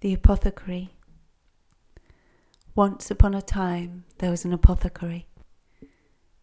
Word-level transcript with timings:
The 0.00 0.14
Apothecary. 0.14 0.94
Once 2.74 3.10
upon 3.10 3.34
a 3.34 3.42
time 3.42 4.04
there 4.16 4.30
was 4.30 4.46
an 4.46 4.52
apothecary. 4.54 5.28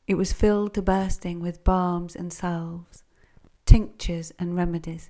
It 0.05 0.13
was 0.13 0.31
filled 0.31 0.75
to 0.75 0.83
bursting 0.83 1.39
with 1.39 1.63
balms 1.63 2.15
and 2.15 2.31
salves, 2.31 3.03
tinctures 3.65 4.31
and 4.37 4.55
remedies. 4.55 5.09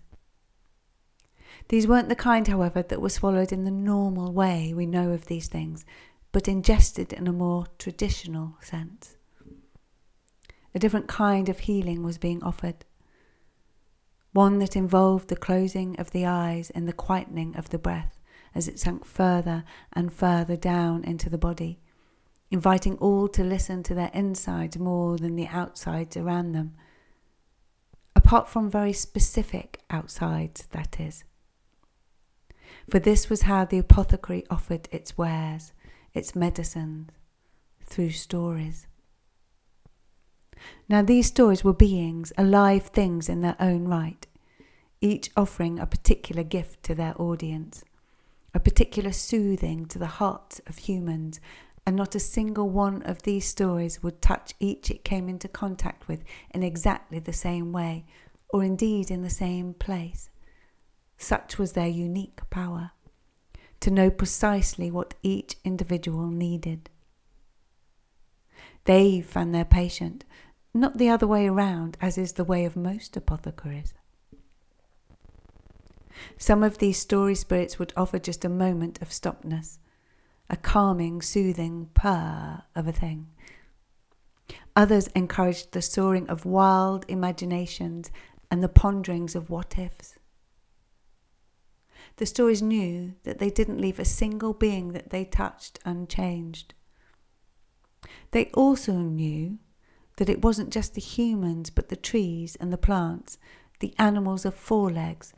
These 1.68 1.88
weren't 1.88 2.08
the 2.08 2.16
kind, 2.16 2.48
however, 2.48 2.82
that 2.84 3.02
were 3.02 3.10
swallowed 3.10 3.52
in 3.52 3.66
the 3.66 3.70
normal 3.70 4.32
way 4.32 4.74
we 4.74 4.86
know 4.86 5.12
of 5.12 5.26
these 5.26 5.50
things, 5.50 5.84
but 6.32 6.48
ingested 6.48 7.12
in 7.12 7.28
a 7.28 7.34
more 7.34 7.66
traditional 7.78 8.56
sense. 8.62 9.18
A 10.74 10.80
different 10.80 11.10
kind 11.10 11.50
of 11.50 11.60
healing 11.60 12.02
was 12.02 12.18
being 12.18 12.42
offered, 12.42 12.86
one 14.32 14.60
that 14.60 14.78
involved 14.78 15.28
the 15.28 15.36
closing 15.36 16.00
of 16.00 16.12
the 16.12 16.26
eyes 16.26 16.70
and 16.70 16.88
the 16.88 16.94
quietening 16.94 17.54
of 17.58 17.72
the 17.72 17.80
breath 17.80 18.17
as 18.58 18.68
it 18.68 18.80
sank 18.80 19.06
further 19.06 19.64
and 19.94 20.12
further 20.12 20.58
down 20.58 21.04
into 21.04 21.30
the 21.30 21.38
body, 21.38 21.80
inviting 22.50 22.98
all 22.98 23.28
to 23.28 23.44
listen 23.44 23.84
to 23.84 23.94
their 23.94 24.10
insides 24.16 24.80
more 24.80 25.16
than 25.16 25.36
the 25.36 25.48
outsides 25.48 26.18
around 26.18 26.54
them. 26.54 26.74
Apart 28.16 28.50
from 28.50 28.68
very 28.68 28.94
specific 28.94 29.80
outsides, 29.92 30.66
that 30.72 31.00
is. 31.00 31.24
For 32.90 32.98
this 32.98 33.30
was 33.30 33.44
how 33.44 33.64
the 33.64 33.78
apothecary 33.78 34.44
offered 34.50 34.90
its 34.92 35.16
wares, 35.20 35.72
its 36.16 36.36
medicines, 36.36 37.12
through 37.84 38.10
stories. 38.10 38.88
Now, 40.90 41.04
these 41.04 41.28
stories 41.28 41.64
were 41.64 41.74
beings, 41.74 42.34
alive 42.40 42.88
things 42.88 43.30
in 43.30 43.42
their 43.42 43.56
own 43.60 43.88
right, 43.88 44.26
each 45.00 45.30
offering 45.38 45.78
a 45.78 45.86
particular 45.86 46.44
gift 46.44 46.82
to 46.84 46.96
their 46.96 47.14
audience 47.22 47.84
a 48.58 48.60
particular 48.60 49.12
soothing 49.12 49.86
to 49.86 50.00
the 50.00 50.18
hearts 50.18 50.60
of 50.66 50.80
humans, 50.80 51.40
and 51.86 51.96
not 51.96 52.16
a 52.16 52.20
single 52.20 52.68
one 52.68 53.04
of 53.04 53.22
these 53.22 53.46
stories 53.46 54.02
would 54.02 54.20
touch 54.20 54.56
each 54.60 54.90
it 54.90 55.04
came 55.04 55.30
into 55.30 55.48
contact 55.48 56.08
with 56.08 56.24
in 56.50 56.64
exactly 56.64 57.20
the 57.20 57.32
same 57.32 57.72
way, 57.72 58.04
or 58.50 58.64
indeed 58.64 59.12
in 59.12 59.22
the 59.22 59.30
same 59.30 59.76
place. 59.76 60.32
Such 61.20 61.60
was 61.60 61.74
their 61.74 61.88
unique 61.88 62.40
power 62.50 62.94
to 63.80 63.92
know 63.92 64.10
precisely 64.10 64.90
what 64.90 65.14
each 65.22 65.56
individual 65.64 66.26
needed. 66.26 66.90
They 68.86 69.22
found 69.22 69.54
their 69.54 69.66
patient, 69.66 70.26
not 70.74 70.98
the 70.98 71.10
other 71.10 71.28
way 71.28 71.46
around, 71.46 71.96
as 72.02 72.18
is 72.18 72.34
the 72.34 72.44
way 72.44 72.66
of 72.66 72.76
most 72.76 73.16
apothecaries. 73.16 73.94
Some 76.38 76.64
of 76.64 76.78
these 76.78 77.00
story 77.00 77.36
spirits 77.36 77.80
would 77.80 77.94
offer 77.96 78.20
just 78.20 78.46
a 78.46 78.50
moment 78.50 79.02
of 79.02 79.12
stopness, 79.12 79.80
a 80.50 80.58
calming, 80.58 81.22
soothing 81.22 81.90
purr 81.94 82.64
of 82.76 82.88
a 82.88 82.92
thing. 82.92 83.28
Others 84.76 85.08
encouraged 85.08 85.72
the 85.72 85.82
soaring 85.82 86.30
of 86.30 86.46
wild 86.46 87.06
imaginations 87.08 88.12
and 88.52 88.64
the 88.64 88.70
ponderings 88.70 89.36
of 89.36 89.50
what 89.50 89.78
ifs. 89.78 90.16
The 92.18 92.26
stories 92.26 92.62
knew 92.62 93.14
that 93.24 93.40
they 93.40 93.50
didn't 93.50 93.82
leave 93.82 94.00
a 94.00 94.06
single 94.06 94.54
being 94.54 94.94
that 94.94 95.10
they 95.10 95.26
touched 95.26 95.80
unchanged. 95.86 96.74
They 98.32 98.46
also 98.54 98.94
knew 98.94 99.60
that 100.18 100.30
it 100.30 100.44
wasn't 100.44 100.72
just 100.72 100.96
the 100.96 101.02
humans, 101.02 101.70
but 101.70 101.90
the 101.90 101.96
trees 101.96 102.56
and 102.56 102.74
the 102.74 102.78
plants, 102.78 103.38
the 103.80 103.94
animals 104.00 104.46
of 104.46 104.56
four 104.56 104.92
legs, 104.92 105.34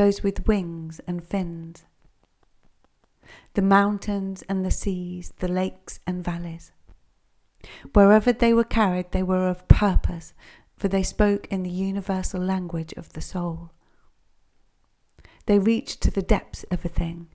those 0.00 0.22
with 0.22 0.48
wings 0.48 0.98
and 1.06 1.22
fins, 1.22 1.84
the 3.52 3.60
mountains 3.60 4.42
and 4.48 4.64
the 4.64 4.70
seas, 4.70 5.34
the 5.40 5.46
lakes 5.46 6.00
and 6.06 6.24
valleys. 6.24 6.72
Wherever 7.92 8.32
they 8.32 8.54
were 8.54 8.64
carried, 8.64 9.12
they 9.12 9.22
were 9.22 9.46
of 9.46 9.68
purpose, 9.68 10.32
for 10.74 10.88
they 10.88 11.02
spoke 11.02 11.46
in 11.48 11.64
the 11.64 11.68
universal 11.68 12.40
language 12.40 12.94
of 12.94 13.12
the 13.12 13.20
soul. 13.20 13.72
They 15.44 15.58
reached 15.58 16.00
to 16.00 16.10
the 16.10 16.22
depths 16.22 16.64
of 16.70 16.82
a 16.82 16.88
thing, 16.88 17.26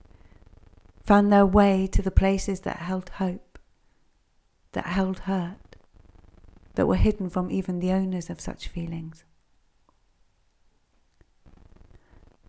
found 1.04 1.32
their 1.32 1.46
way 1.46 1.86
to 1.92 2.02
the 2.02 2.10
places 2.10 2.62
that 2.62 2.78
held 2.78 3.10
hope, 3.10 3.60
that 4.72 4.86
held 4.86 5.20
hurt, 5.20 5.76
that 6.74 6.88
were 6.88 6.96
hidden 6.96 7.30
from 7.30 7.48
even 7.48 7.78
the 7.78 7.92
owners 7.92 8.28
of 8.28 8.40
such 8.40 8.66
feelings. 8.66 9.22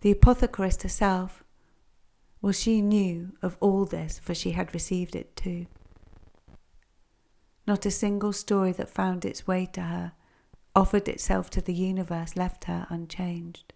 The 0.00 0.14
apothecarist 0.14 0.82
herself, 0.82 1.42
well, 2.40 2.52
she 2.52 2.80
knew 2.80 3.32
of 3.42 3.56
all 3.60 3.84
this, 3.84 4.18
for 4.18 4.34
she 4.34 4.52
had 4.52 4.72
received 4.72 5.16
it 5.16 5.34
too. 5.34 5.66
Not 7.66 7.84
a 7.84 7.90
single 7.90 8.32
story 8.32 8.72
that 8.72 8.88
found 8.88 9.24
its 9.24 9.46
way 9.46 9.66
to 9.66 9.82
her, 9.82 10.12
offered 10.74 11.08
itself 11.08 11.50
to 11.50 11.60
the 11.60 11.74
universe, 11.74 12.36
left 12.36 12.64
her 12.64 12.86
unchanged. 12.88 13.72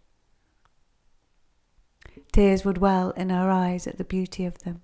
Tears 2.31 2.65
would 2.65 2.79
well 2.79 3.11
in 3.11 3.31
her 3.31 3.51
eyes 3.51 3.87
at 3.89 3.99
the 3.99 4.05
beauty 4.05 4.45
of 4.45 4.61
them, 4.61 4.83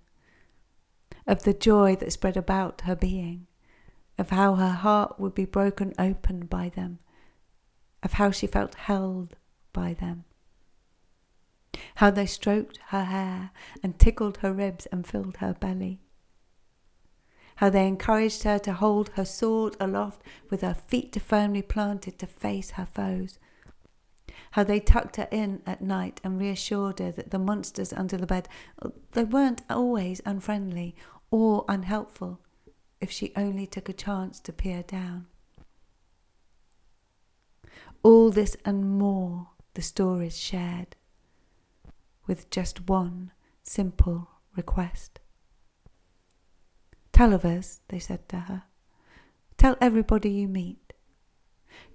of 1.27 1.45
the 1.45 1.55
joy 1.55 1.95
that 1.97 2.13
spread 2.13 2.37
about 2.37 2.81
her 2.83 2.97
being, 2.97 3.47
of 4.19 4.31
how 4.31 4.57
her 4.57 4.73
heart 4.73 5.21
would 5.21 5.35
be 5.35 5.45
broken 5.45 5.95
open 5.99 6.47
by 6.47 6.69
them, 6.69 6.99
of 8.03 8.15
how 8.15 8.33
she 8.33 8.49
felt 8.49 8.75
held 8.75 9.37
by 9.73 9.95
them 9.95 10.25
how 11.97 12.11
they 12.11 12.27
stroked 12.27 12.79
her 12.89 13.05
hair 13.05 13.51
and 13.83 13.99
tickled 13.99 14.39
her 14.39 14.53
ribs 14.53 14.87
and 14.87 15.07
filled 15.07 15.39
her 15.39 15.55
belly. 15.55 16.01
How 17.57 17.71
they 17.71 17.87
encouraged 17.89 18.45
her 18.45 18.59
to 18.61 18.73
hold 18.73 19.11
her 19.11 19.25
sword 19.25 19.77
aloft 19.81 20.23
with 20.49 20.61
her 20.61 20.75
feet 20.75 21.21
firmly 21.21 21.63
planted 21.63 22.19
to 22.19 22.27
face 22.27 22.73
her 22.73 22.87
foes. 22.87 23.39
How 24.53 24.63
they 24.63 24.81
tucked 24.81 25.17
her 25.17 25.29
in 25.31 25.63
at 25.67 25.83
night 25.83 26.21
and 26.23 26.41
reassured 26.41 27.01
her 27.01 27.11
that 27.11 27.31
the 27.31 27.39
monsters 27.39 27.93
under 27.93 28.17
the 28.17 28.27
bed, 28.27 28.49
they 29.13 29.25
weren't 29.25 29.63
always 29.69 30.21
unfriendly 30.25 30.95
or 31.31 31.65
unhelpful 31.69 32.41
if 33.01 33.11
she 33.11 33.33
only 33.37 33.67
took 33.67 33.89
a 33.89 33.93
chance 33.93 34.41
to 34.41 34.53
peer 34.53 34.83
down. 34.83 35.27
All 38.03 38.31
this 38.31 38.57
and 38.65 38.99
more 38.99 39.49
the 39.75 39.83
stories 39.83 40.39
shared 40.39 40.97
with 42.29 42.51
just 42.51 42.89
one 42.89 43.33
simple 43.65 44.29
request. 44.55 45.19
Tell 47.13 47.35
us, 47.35 47.81
they 47.89 47.99
said 47.99 48.29
to 48.29 48.37
her. 48.41 48.63
Tell 49.57 49.77
everybody 49.81 50.31
you 50.31 50.47
meet. 50.47 50.93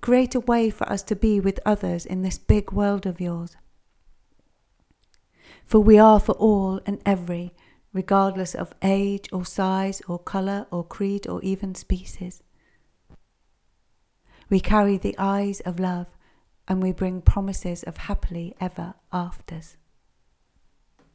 Create 0.02 0.36
a 0.36 0.42
way 0.42 0.70
for 0.70 0.90
us 0.92 1.02
to 1.04 1.16
be 1.16 1.40
with 1.40 1.62
others 1.66 2.06
in 2.06 2.24
this 2.24 2.38
big 2.38 2.74
world 2.74 3.06
of 3.06 3.22
yours. 3.22 3.56
For 5.66 5.80
we 5.80 5.98
are 5.98 6.20
for 6.20 6.34
all 6.34 6.82
and 6.86 7.02
every, 7.06 7.54
regardless 7.94 8.54
of 8.54 8.74
age 8.82 9.30
or 9.32 9.46
size 9.46 10.02
or 10.08 10.20
colour 10.20 10.68
or 10.72 10.84
creed 10.84 11.26
or 11.28 11.42
even 11.42 11.74
species. 11.74 12.44
We 14.50 14.60
carry 14.60 14.98
the 14.98 15.16
eyes 15.18 15.62
of 15.62 15.80
love 15.80 16.08
and 16.68 16.84
we 16.84 16.92
bring 16.92 17.22
promises 17.22 17.84
of 17.84 17.98
happily 17.98 18.56
ever 18.60 18.96
afters. 19.12 19.78